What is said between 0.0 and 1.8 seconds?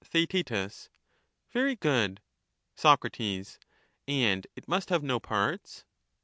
Theaet, Very